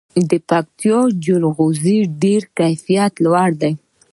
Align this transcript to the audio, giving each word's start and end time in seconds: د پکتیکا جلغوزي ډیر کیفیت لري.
د 0.29 0.31
پکتیکا 0.49 0.99
جلغوزي 1.25 1.99
ډیر 2.21 2.41
کیفیت 2.59 3.13
لري. 3.25 3.71